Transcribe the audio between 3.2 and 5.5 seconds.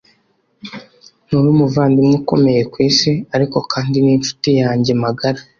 ariko kandi ninshuti yanjye magara